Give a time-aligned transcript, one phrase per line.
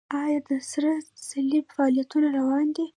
[0.21, 0.91] آیا د سره
[1.27, 2.85] صلیب فعالیتونه روان دي؟